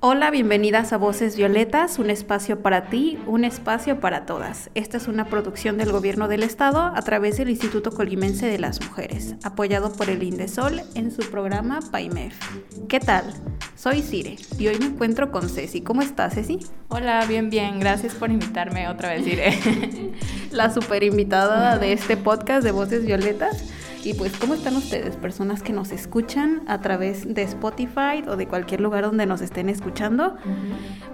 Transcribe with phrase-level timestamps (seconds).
[0.00, 4.70] Hola, bienvenidas a Voces Violetas, un espacio para ti, un espacio para todas.
[4.76, 8.80] Esta es una producción del Gobierno del Estado a través del Instituto Colimense de las
[8.80, 12.32] Mujeres, apoyado por el Indesol en su programa PAIMEF.
[12.88, 13.24] ¿Qué tal?
[13.74, 15.80] Soy Cire y hoy me encuentro con Ceci.
[15.80, 16.60] ¿Cómo estás, Ceci?
[16.86, 17.80] Hola, bien, bien.
[17.80, 19.58] Gracias por invitarme otra vez, Cire.
[20.52, 23.64] La super invitada de este podcast de Voces Violetas.
[24.04, 28.46] Y pues, ¿cómo están ustedes, personas que nos escuchan a través de Spotify o de
[28.46, 30.36] cualquier lugar donde nos estén escuchando?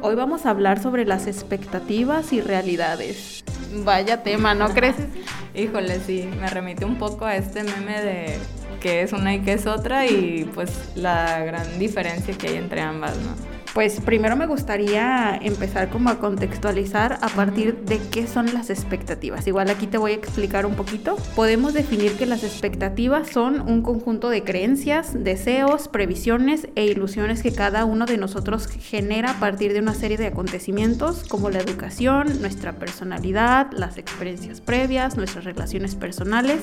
[0.03, 3.43] Hoy vamos a hablar sobre las expectativas y realidades.
[3.85, 4.97] Vaya tema, ¿no crees?
[5.55, 8.39] Híjole, sí, me remite un poco a este meme de
[8.81, 12.83] que es una y que es otra y pues la gran diferencia que hay entre
[12.83, 13.54] ambas, ¿no?
[13.75, 19.49] Pues primero me gustaría empezar como a contextualizar a partir de qué son las expectativas.
[19.49, 21.17] Igual aquí te voy a explicar un poquito.
[21.35, 27.53] Podemos definir que las expectativas son un conjunto de creencias, deseos, previsiones e ilusiones que
[27.53, 32.41] cada uno de nosotros genera a partir de una serie de acontecimientos como la educación,
[32.41, 36.61] nuestra personalidad, las experiencias previas, nuestras relaciones personales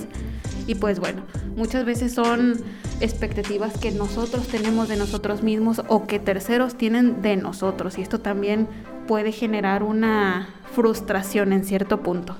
[0.67, 1.23] y pues bueno,
[1.55, 2.61] muchas veces son
[2.99, 8.19] expectativas que nosotros tenemos de nosotros mismos o que terceros tienen de nosotros y esto
[8.19, 8.67] también
[9.07, 12.35] puede generar una frustración en cierto punto.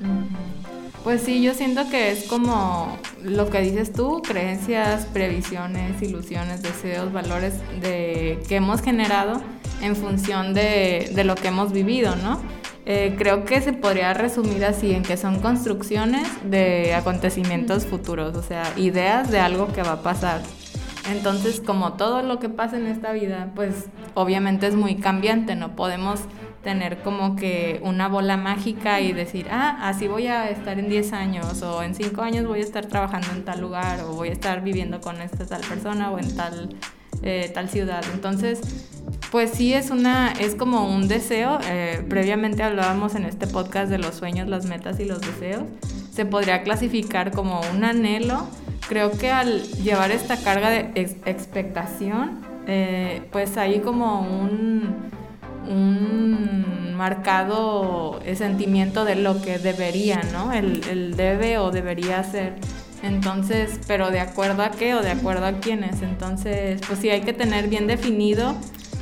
[1.04, 7.12] Pues sí, yo siento que es como lo que dices tú, creencias, previsiones, ilusiones, deseos,
[7.12, 9.42] valores de, que hemos generado
[9.82, 12.40] en función de, de lo que hemos vivido, ¿no?
[12.86, 18.42] Eh, creo que se podría resumir así, en que son construcciones de acontecimientos futuros, o
[18.42, 20.42] sea, ideas de algo que va a pasar.
[21.10, 25.76] Entonces, como todo lo que pasa en esta vida, pues obviamente es muy cambiante, no
[25.76, 26.22] podemos
[26.64, 31.14] tener como que una bola mágica y decir, ah, así voy a estar en 10
[31.14, 34.34] años o en 5 años voy a estar trabajando en tal lugar o voy a
[34.34, 36.70] estar viviendo con esta tal persona o en tal,
[37.24, 38.04] eh, tal ciudad.
[38.14, 38.62] Entonces,
[39.32, 41.58] pues sí es una, es como un deseo.
[41.66, 45.64] Eh, previamente hablábamos en este podcast de los sueños, las metas y los deseos.
[46.14, 48.48] Se podría clasificar como un anhelo.
[48.92, 50.92] Creo que al llevar esta carga de
[51.26, 55.10] expectación, eh, pues hay como un,
[55.66, 60.52] un marcado sentimiento de lo que debería, ¿no?
[60.52, 62.56] El, el debe o debería ser.
[63.02, 66.02] Entonces, pero de acuerdo a qué o de acuerdo a quiénes.
[66.02, 68.58] Entonces, pues sí hay que tener bien definido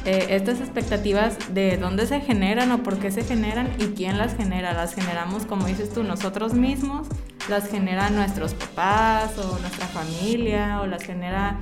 [0.06, 4.38] eh, estas expectativas de dónde se generan o por qué se generan y quién las
[4.38, 4.72] genera.
[4.74, 7.08] Las generamos, como dices tú, nosotros mismos,
[7.50, 11.58] las generan nuestros papás o nuestra familia o las genera,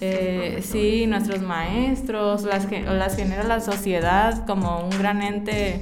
[0.00, 5.80] eh, sí, nuestros maestros, las, o las genera la sociedad como un gran ente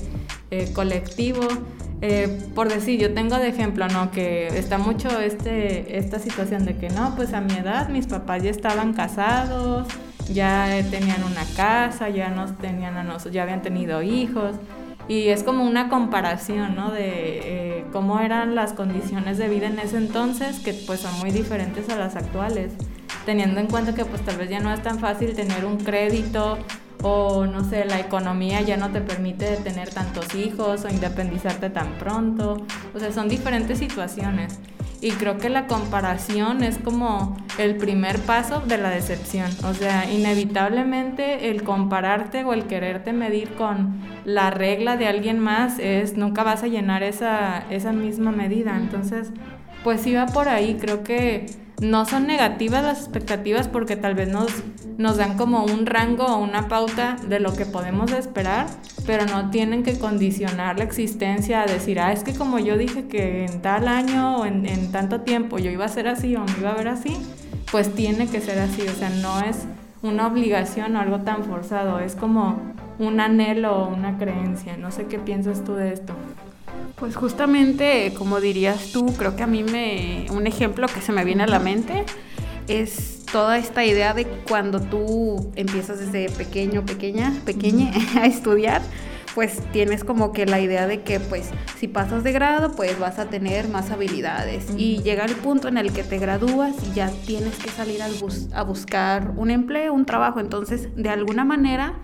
[0.51, 1.47] eh, colectivo.
[2.55, 4.13] por decir, yo tengo de ejemplo, ¿no?
[4.13, 8.43] Que está mucho este, esta situación de que no, pues a mi edad mis papás
[8.45, 9.89] ya estaban casados,
[10.33, 14.57] ya tenían una casa, ya nos tenían a nosotros, ya habían tenido hijos.
[15.09, 16.91] Y es como una comparación, ¿no?
[16.91, 21.31] De eh, cómo eran las condiciones de vida en ese entonces, que pues son muy
[21.31, 22.73] diferentes a las actuales.
[23.25, 26.59] Teniendo en cuenta que pues tal vez ya no es tan fácil tener un crédito
[27.03, 31.95] o no sé, la economía ya no te permite tener tantos hijos o independizarte tan
[31.99, 32.59] pronto.
[32.95, 34.59] O sea, son diferentes situaciones.
[35.01, 39.51] Y creo que la comparación es como el primer paso de la decepción.
[39.65, 45.79] O sea, inevitablemente el compararte o el quererte medir con la regla de alguien más
[45.79, 48.77] es nunca vas a llenar esa, esa misma medida.
[48.77, 49.31] Entonces,
[49.85, 50.77] pues va por ahí.
[50.81, 51.47] Creo que
[51.81, 56.69] no son negativas las expectativas porque tal vez nos, dan como un rango o una
[56.69, 58.67] pauta de lo que podemos esperar,
[59.07, 63.07] pero no tienen que condicionar la existencia a decir, ah, es que como yo dije
[63.07, 66.45] que en tal año o en, en tanto tiempo yo iba a ser así o
[66.45, 67.17] me iba a ver así,
[67.71, 69.67] pues tiene que ser así, o sea, no es
[70.03, 72.57] una obligación o algo tan forzado, es como
[72.99, 74.77] un anhelo o una creencia.
[74.77, 76.15] No sé qué piensas tú de esto.
[76.99, 81.25] Pues justamente, como dirías tú, creo que a mí me un ejemplo que se me
[81.25, 82.05] viene a la mente
[82.67, 88.83] es toda esta idea de cuando tú empiezas desde pequeño, pequeña, pequeña a estudiar,
[89.35, 93.21] pues tienes como que la idea de que pues si pasas de grado pues vas
[93.21, 94.67] a tener más habilidades.
[94.77, 98.63] Y llega el punto en el que te gradúas y ya tienes que salir a
[98.65, 101.95] buscar un empleo, un trabajo, entonces de alguna manera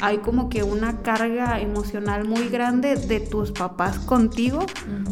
[0.00, 4.66] hay como que una carga emocional muy grande de tus papás contigo,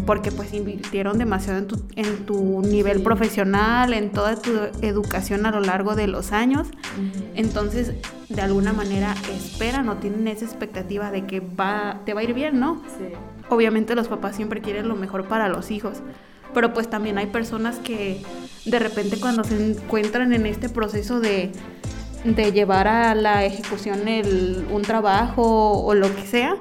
[0.07, 4.51] porque pues invirtieron demasiado en tu, en tu nivel profesional, en toda tu
[4.83, 6.69] educación a lo largo de los años.
[7.35, 7.95] Entonces,
[8.29, 12.35] de alguna manera esperan o tienen esa expectativa de que va, te va a ir
[12.35, 12.83] bien, ¿no?
[12.99, 13.07] Sí.
[13.49, 15.99] Obviamente los papás siempre quieren lo mejor para los hijos,
[16.53, 18.23] pero pues también hay personas que
[18.65, 21.53] de repente cuando se encuentran en este proceso de
[22.25, 26.56] de llevar a la ejecución el, un trabajo o lo que sea,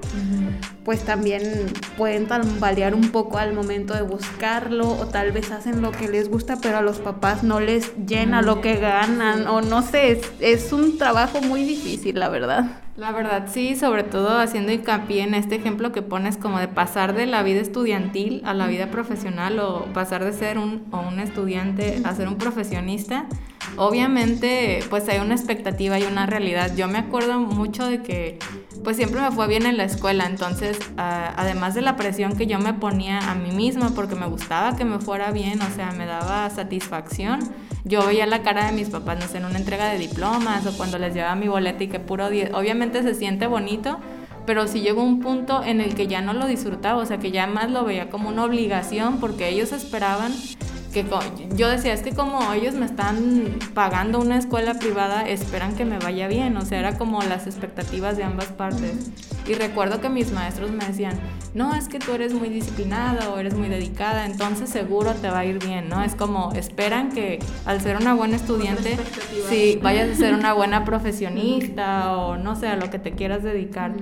[0.83, 1.65] pues también
[1.97, 6.29] pueden tambalear un poco al momento de buscarlo o tal vez hacen lo que les
[6.29, 10.31] gusta, pero a los papás no les llena lo que ganan o no sé, es,
[10.39, 12.82] es un trabajo muy difícil, la verdad.
[12.95, 17.15] La verdad, sí, sobre todo haciendo hincapié en este ejemplo que pones como de pasar
[17.15, 21.19] de la vida estudiantil a la vida profesional o pasar de ser un, o un
[21.19, 23.25] estudiante a ser un profesionista.
[23.77, 26.75] Obviamente, pues hay una expectativa y una realidad.
[26.75, 28.37] Yo me acuerdo mucho de que
[28.83, 32.59] pues siempre me fue bien en la escuela, entonces además de la presión que yo
[32.59, 36.05] me ponía a mí misma porque me gustaba que me fuera bien, o sea, me
[36.05, 37.39] daba satisfacción
[37.85, 40.75] yo veía la cara de mis papás, no sé, en una entrega de diplomas o
[40.77, 42.53] cuando les llevaba mi boleta y que puro 10.
[42.53, 43.99] Obviamente se siente bonito,
[44.45, 47.31] pero sí llegó un punto en el que ya no lo disfrutaba, o sea, que
[47.31, 50.33] ya más lo veía como una obligación porque ellos esperaban
[50.93, 51.03] que
[51.55, 55.97] yo decía, es que como ellos me están pagando una escuela privada, esperan que me
[55.97, 59.09] vaya bien, o sea, era como las expectativas de ambas partes.
[59.47, 61.19] Y recuerdo que mis maestros me decían,
[61.53, 65.39] no, es que tú eres muy disciplinada o eres muy dedicada, entonces seguro te va
[65.39, 66.03] a ir bien, ¿no?
[66.03, 68.97] Es como, esperan que al ser una buena estudiante,
[69.49, 73.43] sí, vayas a ser una buena profesionista o no sé, a lo que te quieras
[73.43, 73.93] dedicar.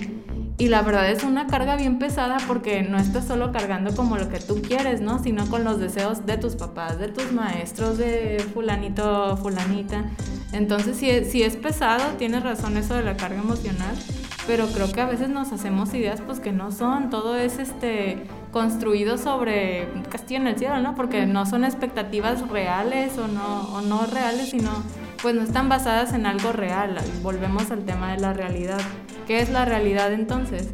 [0.57, 4.30] Y la verdad es una carga bien pesada porque no estás solo cargando como lo
[4.30, 5.21] que tú quieres, ¿no?
[5.21, 10.06] Sino con los deseos de tus papás, de tus maestros, de fulanito, fulanita.
[10.53, 13.95] Entonces, si es, si es pesado, tienes razón eso de la carga emocional,
[14.47, 18.23] pero creo que a veces nos hacemos ideas pues que no son, todo es este
[18.51, 20.95] construido sobre castillo en el cielo, ¿no?
[20.95, 24.71] Porque no son expectativas reales o no, o no reales, sino
[25.21, 26.97] pues no están basadas en algo real.
[27.21, 28.81] Volvemos al tema de la realidad.
[29.27, 30.69] ¿Qué es la realidad entonces?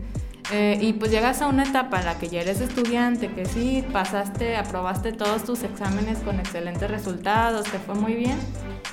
[0.51, 3.83] Eh, y pues llegas a una etapa en la que ya eres estudiante, que sí,
[3.91, 8.39] pasaste, aprobaste todos tus exámenes con excelentes resultados, te fue muy bien.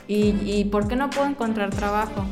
[0.09, 2.25] ¿Y, y por qué no puedo encontrar trabajo?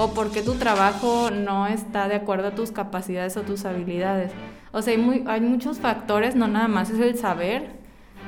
[0.00, 4.30] ¿O por qué tu trabajo no está de acuerdo a tus capacidades o tus habilidades?
[4.70, 7.72] O sea, hay, muy, hay muchos factores, no nada más es el saber,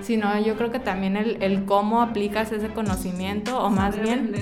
[0.02, 4.34] sino yo creo que también el, el cómo aplicas ese conocimiento o más bien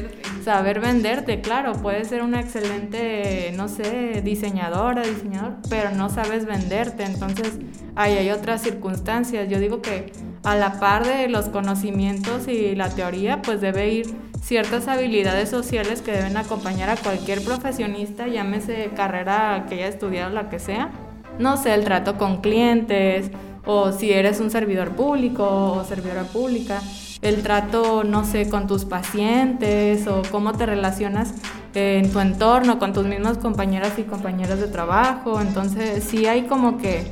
[0.43, 7.05] saber venderte, claro, puedes ser una excelente, no sé, diseñadora, diseñador, pero no sabes venderte,
[7.05, 7.59] entonces
[7.95, 9.51] ahí hay otras circunstancias.
[9.51, 10.15] Yo digo que
[10.45, 16.03] a la par de los conocimientos y la teoría, pues debe ir ciertas habilidades sociales
[16.03, 20.91] que deben acompañar a cualquier profesionista, llámese carrera que haya estudiado, la que sea.
[21.39, 23.31] No sé, el trato con clientes,
[23.65, 26.81] o si eres un servidor público o servidora pública,
[27.21, 31.35] el trato, no sé, con tus pacientes o cómo te relacionas
[31.75, 35.41] en tu entorno con tus mismas compañeras y compañeros de trabajo.
[35.41, 37.07] Entonces, sí hay como que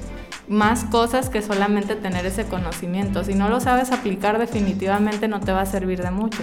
[0.48, 3.24] más cosas que solamente tener ese conocimiento.
[3.24, 6.42] Si no lo sabes aplicar, definitivamente no te va a servir de mucho.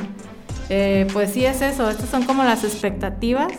[0.69, 3.51] Eh, pues sí es eso, estas son como las expectativas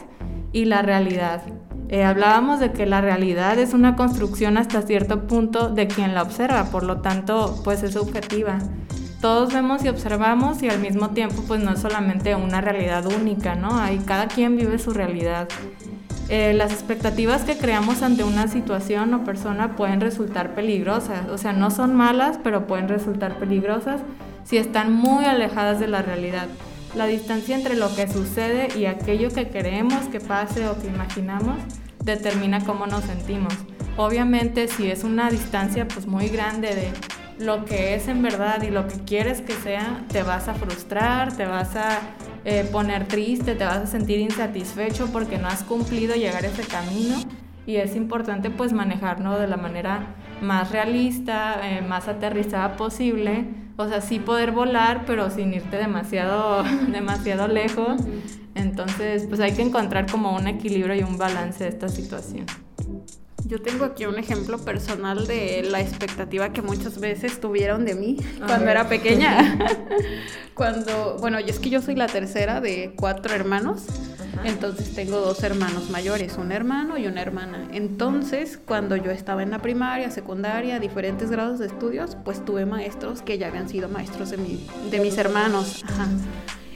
[0.52, 1.42] y la realidad.
[1.88, 6.22] Eh, hablábamos de que la realidad es una construcción hasta cierto punto de quien la
[6.22, 8.58] observa, por lo tanto, pues es subjetiva.
[9.20, 13.54] Todos vemos y observamos y al mismo tiempo, pues no es solamente una realidad única,
[13.54, 13.78] ¿no?
[13.78, 15.49] Hay, cada quien vive su realidad.
[16.30, 21.52] Eh, las expectativas que creamos ante una situación o persona pueden resultar peligrosas, o sea,
[21.52, 24.00] no son malas, pero pueden resultar peligrosas
[24.44, 26.49] si están muy alejadas de la realidad.
[26.94, 31.58] La distancia entre lo que sucede y aquello que queremos que pase o que imaginamos
[32.04, 33.52] determina cómo nos sentimos.
[33.96, 38.70] Obviamente si es una distancia pues muy grande de lo que es en verdad y
[38.70, 41.98] lo que quieres que sea, te vas a frustrar, te vas a
[42.44, 46.62] eh, poner triste, te vas a sentir insatisfecho porque no has cumplido llegar a ese
[46.62, 47.16] camino
[47.66, 53.88] y es importante pues manejarlo de la manera más realista, eh, más aterrizada posible o
[53.88, 56.62] sea, sí poder volar, pero sin irte demasiado,
[56.93, 58.00] demasiado lejos.
[58.54, 62.47] Entonces, pues hay que encontrar como un equilibrio y un balance de esta situación.
[63.47, 68.16] Yo tengo aquí un ejemplo personal de la expectativa que muchas veces tuvieron de mí
[68.47, 69.59] cuando era pequeña.
[70.54, 73.83] cuando, bueno, y es que yo soy la tercera de cuatro hermanos.
[74.45, 77.69] Entonces tengo dos hermanos mayores, un hermano y una hermana.
[77.73, 83.23] Entonces, cuando yo estaba en la primaria, secundaria, diferentes grados de estudios, pues tuve maestros
[83.23, 84.38] que ya habían sido maestros de,
[84.90, 85.85] de mis hermanos.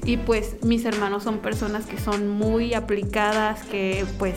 [0.05, 4.37] Y pues mis hermanos son personas que son muy aplicadas, que pues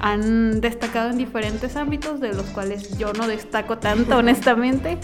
[0.00, 4.98] han destacado en diferentes ámbitos, de los cuales yo no destaco tanto, honestamente.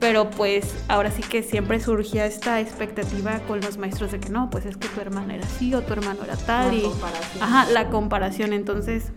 [0.00, 4.48] Pero pues ahora sí que siempre surgía esta expectativa con los maestros de que no,
[4.48, 6.74] pues es que tu hermana era así o tu hermano era tal.
[6.74, 6.84] y,
[7.40, 8.52] Ajá, la comparación.
[8.52, 9.12] Entonces,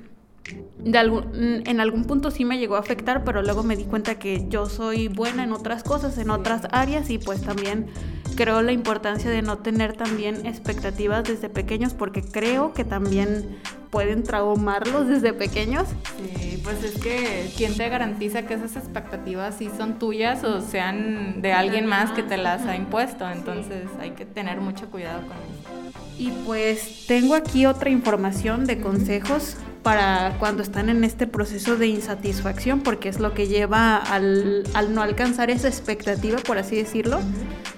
[0.80, 4.16] de algún, en algún punto sí me llegó a afectar, pero luego me di cuenta
[4.18, 7.88] que yo soy buena en otras cosas, en otras áreas y pues también
[8.36, 13.60] creo la importancia de no tener también expectativas desde pequeños porque creo que también
[13.92, 15.88] pueden traumarlos desde pequeños.
[16.18, 21.42] Sí, pues es que ¿quién te garantiza que esas expectativas sí son tuyas o sean
[21.42, 23.30] de alguien más que te las ha impuesto?
[23.30, 25.92] Entonces hay que tener mucho cuidado con eso.
[26.18, 31.88] Y pues tengo aquí otra información de consejos para cuando están en este proceso de
[31.88, 37.20] insatisfacción, porque es lo que lleva al, no alcanzar esa expectativa, por así decirlo.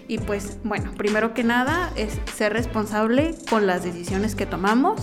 [0.08, 5.02] Y pues bueno, primero que nada es ser responsable con las decisiones que tomamos,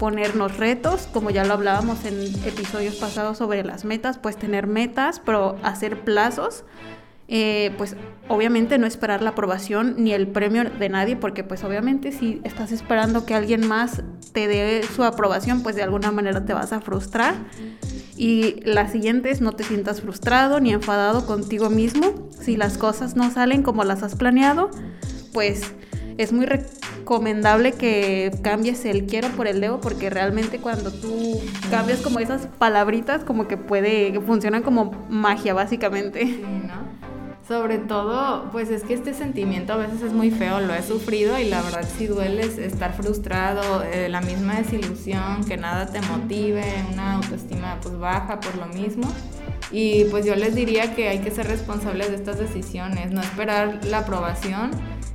[0.00, 5.20] ponernos retos, como ya lo hablábamos en episodios pasados sobre las metas, pues tener metas,
[5.20, 6.64] pero hacer plazos.
[7.28, 7.94] Eh, pues
[8.26, 12.72] obviamente no esperar la aprobación ni el premio de nadie, porque pues obviamente si estás
[12.72, 14.02] esperando que alguien más
[14.32, 17.34] te dé su aprobación, pues de alguna manera te vas a frustrar.
[18.16, 22.30] Y la siguiente es no te sientas frustrado ni enfadado contigo mismo.
[22.40, 24.70] Si las cosas no salen como las has planeado,
[25.34, 25.74] pues
[26.20, 32.00] es muy recomendable que cambies el quiero por el debo porque realmente cuando tú cambias
[32.00, 36.26] como esas palabritas como que puede, funcionan como magia básicamente.
[36.26, 36.90] Sí, ¿no?
[37.48, 41.38] Sobre todo, pues es que este sentimiento a veces es muy feo, lo he sufrido
[41.38, 46.62] y la verdad sí duele estar frustrado, eh, la misma desilusión, que nada te motive,
[46.92, 49.10] una autoestima pues baja por lo mismo.
[49.72, 53.84] Y pues yo les diría que hay que ser responsables de estas decisiones, no esperar
[53.84, 54.70] la aprobación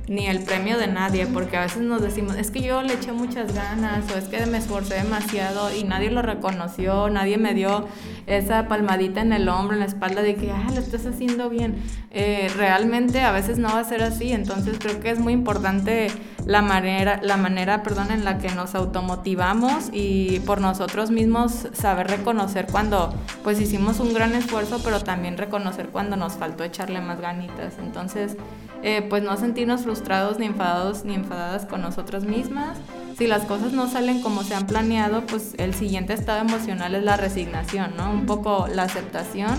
[0.08, 3.12] ni el premio de nadie, porque a veces nos decimos, es que yo le eché
[3.12, 7.88] muchas ganas o es que me esforcé demasiado y nadie lo reconoció, nadie me dio
[8.26, 11.76] esa palmadita en el hombro, en la espalda de que, ah, lo estás haciendo bien.
[12.12, 16.08] Eh, realmente a veces no va a ser así, entonces creo que es muy importante
[16.46, 22.06] la manera, la manera perdón, en la que nos automotivamos y por nosotros mismos saber
[22.06, 23.12] reconocer cuando
[23.42, 27.74] pues hicimos un gran esfuerzo, pero también reconocer cuando nos faltó echarle más ganitas.
[27.78, 28.36] Entonces,
[28.82, 32.78] eh, pues no sentirnos frustrados ni enfadados ni enfadadas con nosotras mismas.
[33.18, 37.02] Si las cosas no salen como se han planeado, pues el siguiente estado emocional es
[37.02, 38.10] la resignación, ¿no?
[38.12, 39.56] Un poco la aceptación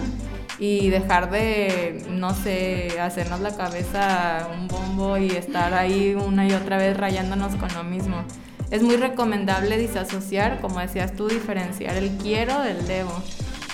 [0.60, 6.54] y dejar de, no sé, hacernos la cabeza un bombo y estar ahí una y
[6.54, 8.24] otra vez rayándonos con lo mismo.
[8.72, 13.14] Es muy recomendable disasociar, como decías tú, diferenciar el quiero del debo.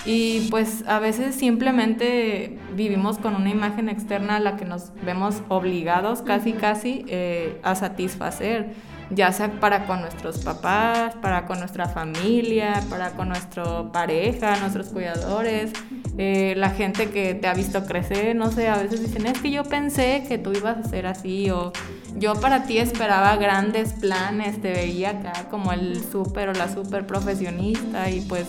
[0.06, 5.36] Y pues a veces simplemente vivimos con una imagen externa a la que nos vemos
[5.48, 8.74] obligados casi casi eh, a satisfacer,
[9.10, 14.88] ya sea para con nuestros papás, para con nuestra familia, para con nuestra pareja, nuestros
[14.88, 15.72] cuidadores,
[16.16, 19.50] eh, la gente que te ha visto crecer, no sé, a veces dicen, es que
[19.50, 21.72] yo pensé que tú ibas a ser así o
[22.16, 27.06] yo para ti esperaba grandes planes, te veía acá como el súper o la súper
[27.06, 28.46] profesionista y pues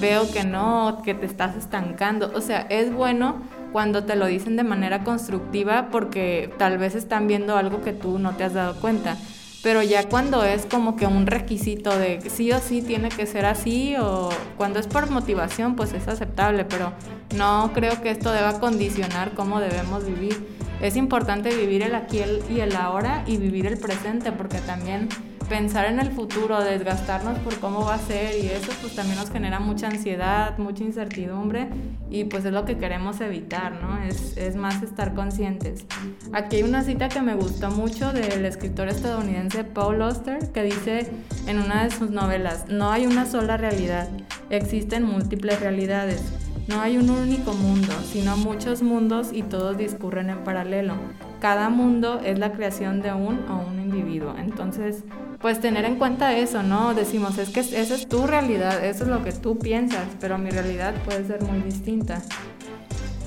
[0.00, 2.30] veo que no, que te estás estancando.
[2.34, 3.42] O sea, es bueno
[3.72, 8.18] cuando te lo dicen de manera constructiva porque tal vez están viendo algo que tú
[8.18, 9.16] no te has dado cuenta.
[9.62, 13.44] Pero ya cuando es como que un requisito de sí o sí tiene que ser
[13.44, 16.92] así o cuando es por motivación pues es aceptable, pero
[17.36, 20.56] no creo que esto deba condicionar cómo debemos vivir.
[20.80, 25.10] Es importante vivir el aquí y el ahora y vivir el presente porque también
[25.50, 29.30] pensar en el futuro, desgastarnos por cómo va a ser y eso pues también nos
[29.30, 31.68] genera mucha ansiedad, mucha incertidumbre
[32.08, 34.00] y pues es lo que queremos evitar, ¿no?
[34.00, 35.84] Es, es más estar conscientes.
[36.32, 41.10] Aquí hay una cita que me gustó mucho del escritor estadounidense Paul Auster que dice
[41.48, 44.08] en una de sus novelas, no hay una sola realidad,
[44.50, 46.22] existen múltiples realidades.
[46.68, 50.94] No hay un único mundo, sino muchos mundos y todos discurren en paralelo.
[51.40, 54.34] Cada mundo es la creación de un o un individuo.
[54.36, 55.04] Entonces,
[55.40, 56.92] pues tener en cuenta eso, ¿no?
[56.92, 60.50] Decimos, es que esa es tu realidad, eso es lo que tú piensas, pero mi
[60.50, 62.20] realidad puede ser muy distinta.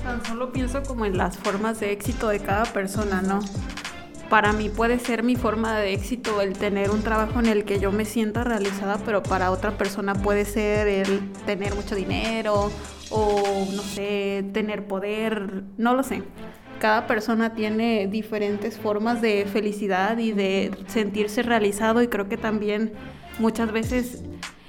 [0.04, 3.40] Tan solo pienso como en las formas de éxito de cada persona, ¿no?
[4.30, 7.80] Para mí puede ser mi forma de éxito el tener un trabajo en el que
[7.80, 12.70] yo me sienta realizada, pero para otra persona puede ser el tener mucho dinero
[13.10, 16.22] o, no sé, tener poder, no lo sé
[16.84, 22.92] cada persona tiene diferentes formas de felicidad y de sentirse realizado y creo que también
[23.38, 24.22] muchas veces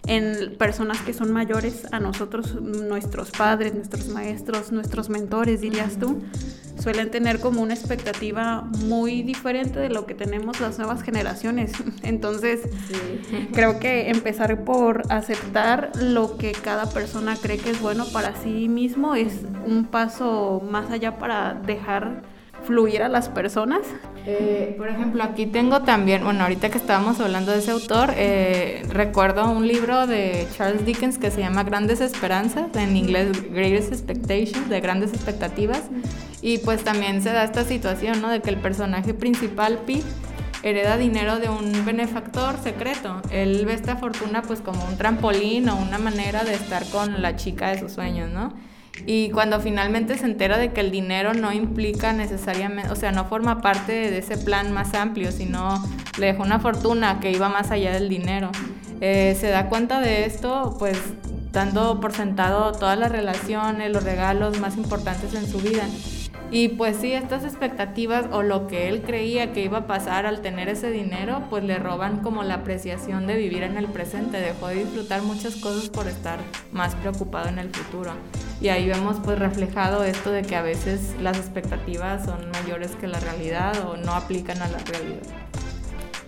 [0.07, 6.21] en personas que son mayores a nosotros, nuestros padres, nuestros maestros, nuestros mentores, dirías tú,
[6.79, 11.71] suelen tener como una expectativa muy diferente de lo que tenemos las nuevas generaciones.
[12.03, 12.61] Entonces,
[13.53, 18.69] creo que empezar por aceptar lo que cada persona cree que es bueno para sí
[18.69, 22.34] mismo es un paso más allá para dejar
[22.65, 23.81] fluir a las personas.
[24.25, 28.83] Eh, por ejemplo, aquí tengo también, bueno, ahorita que estábamos hablando de ese autor, eh,
[28.89, 34.67] recuerdo un libro de Charles Dickens que se llama Grandes Esperanzas, en inglés Greatest Expectations,
[34.69, 35.83] de grandes expectativas,
[36.41, 38.29] y pues también se da esta situación, ¿no?
[38.29, 40.03] De que el personaje principal, Pete,
[40.63, 43.21] hereda dinero de un benefactor secreto.
[43.29, 47.35] Él ve esta fortuna pues como un trampolín o una manera de estar con la
[47.35, 48.51] chica de sus sueños, ¿no?
[49.05, 53.25] Y cuando finalmente se entera de que el dinero no implica necesariamente, o sea, no
[53.25, 55.83] forma parte de ese plan más amplio, sino
[56.17, 58.51] le dejó una fortuna que iba más allá del dinero.
[59.01, 60.97] Eh, se da cuenta de esto, pues
[61.51, 65.83] dando por sentado todas las relaciones, los regalos más importantes en su vida.
[66.51, 70.41] Y pues sí, estas expectativas o lo que él creía que iba a pasar al
[70.41, 74.67] tener ese dinero, pues le roban como la apreciación de vivir en el presente, dejó
[74.67, 76.39] de disfrutar muchas cosas por estar
[76.71, 78.11] más preocupado en el futuro.
[78.61, 83.07] Y ahí vemos pues reflejado esto de que a veces las expectativas son mayores que
[83.07, 85.23] la realidad o no aplican a la realidad.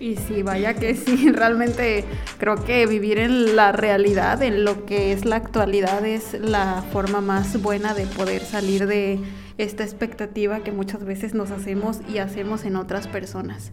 [0.00, 2.04] Y sí, vaya que sí, realmente
[2.38, 7.20] creo que vivir en la realidad, en lo que es la actualidad, es la forma
[7.20, 9.18] más buena de poder salir de
[9.58, 13.72] esta expectativa que muchas veces nos hacemos y hacemos en otras personas.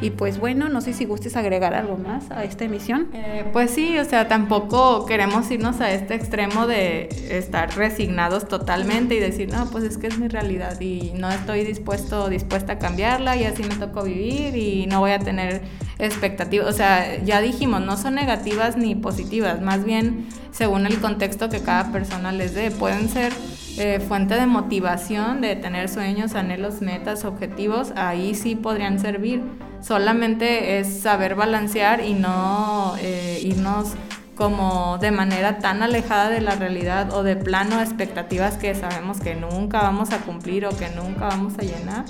[0.00, 3.08] Y pues bueno, no sé si gustes agregar algo más a esta emisión.
[3.14, 9.16] Eh, pues sí, o sea, tampoco queremos irnos a este extremo de estar resignados totalmente
[9.16, 12.78] y decir, no, pues es que es mi realidad y no estoy dispuesto dispuesta a
[12.78, 15.62] cambiarla y así me tocó vivir y no voy a tener
[15.98, 16.68] expectativas.
[16.68, 21.60] O sea, ya dijimos, no son negativas ni positivas, más bien según el contexto que
[21.60, 22.70] cada persona les dé.
[22.70, 23.32] Pueden ser
[23.78, 29.42] eh, fuente de motivación, de tener sueños, anhelos, metas, objetivos, ahí sí podrían servir.
[29.80, 33.94] Solamente es saber balancear y no eh, irnos
[34.34, 39.34] como de manera tan alejada de la realidad o de plano expectativas que sabemos que
[39.34, 42.04] nunca vamos a cumplir o que nunca vamos a llenar,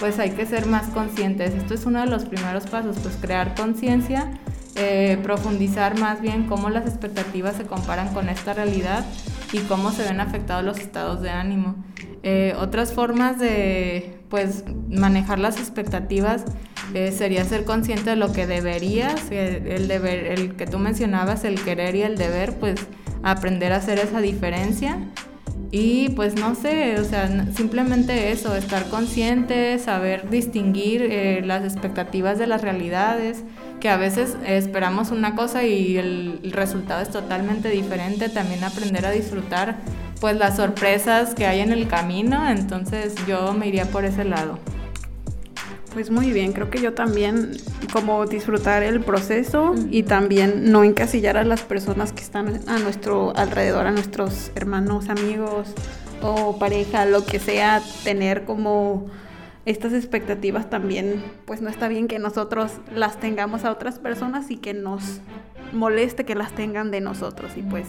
[0.00, 1.54] pues hay que ser más conscientes.
[1.54, 4.30] Esto es uno de los primeros pasos, pues crear conciencia,
[4.76, 9.04] eh, profundizar más bien cómo las expectativas se comparan con esta realidad
[9.52, 11.76] y cómo se ven afectados los estados de ánimo.
[12.22, 16.44] Eh, otras formas de pues, manejar las expectativas
[16.92, 21.62] eh, sería ser consciente de lo que deberías, el deber, el que tú mencionabas, el
[21.62, 22.76] querer y el deber, pues
[23.22, 24.98] aprender a hacer esa diferencia.
[25.70, 32.38] Y pues no sé, o sea, simplemente eso, estar consciente, saber distinguir eh, las expectativas
[32.38, 33.42] de las realidades,
[33.84, 39.10] que a veces esperamos una cosa y el, resultado es totalmente diferente, también aprender a
[39.10, 39.76] disfrutar
[40.22, 44.58] pues las sorpresas que hay en el camino, entonces yo me iría por ese lado.
[45.92, 47.58] Pues muy bien, creo que yo también
[47.92, 53.36] como disfrutar el proceso y también no encasillar a las personas que están a nuestro
[53.36, 55.74] alrededor, a nuestros hermanos, amigos
[56.22, 59.10] o pareja, lo que sea, tener como
[59.66, 64.56] estas expectativas también, pues no está bien que nosotros las tengamos a otras personas y
[64.56, 65.20] que nos
[65.72, 67.88] moleste que las tengan de nosotros y pues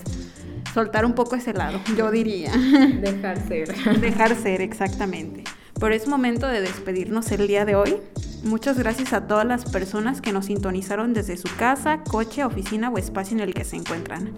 [0.73, 2.51] soltar un poco ese lado, yo diría.
[3.01, 3.75] Dejar ser.
[3.99, 5.43] Dejar ser, exactamente.
[5.79, 7.97] Por es momento de despedirnos el día de hoy.
[8.43, 12.97] Muchas gracias a todas las personas que nos sintonizaron desde su casa, coche, oficina o
[12.97, 14.31] espacio en el que se encuentran.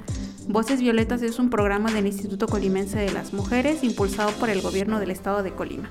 [0.48, 5.00] Voces Violetas es un programa del Instituto Colimense de las Mujeres impulsado por el gobierno
[5.00, 5.90] del estado de Colima.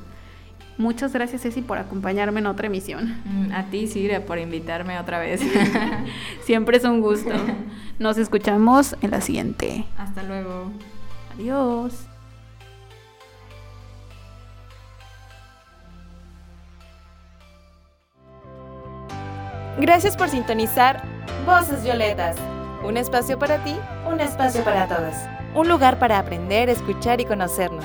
[0.78, 3.16] Muchas gracias, Ceci, por acompañarme en otra emisión.
[3.24, 5.40] Mm, a ti, Sire, por invitarme otra vez.
[6.44, 7.30] Siempre es un gusto.
[7.98, 9.86] Nos escuchamos en la siguiente.
[9.96, 10.70] Hasta luego.
[11.34, 12.06] Adiós.
[19.78, 21.02] Gracias por sintonizar
[21.44, 22.36] Voces Violetas.
[22.82, 23.74] Un espacio para ti,
[24.10, 25.14] un espacio para todos.
[25.54, 27.84] Un lugar para aprender, escuchar y conocernos.